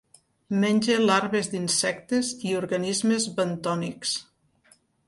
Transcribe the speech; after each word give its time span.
Menja 0.63 0.95
larves 1.03 1.51
d'insectes 1.53 2.33
i 2.51 2.57
organismes 2.63 3.31
bentònics. 3.43 4.19